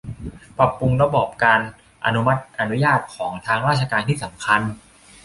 [0.57, 1.61] ปรับปรุงระบบการ
[2.05, 4.61] อนุมัติอนุญาตของทางราชการที่สำคัญ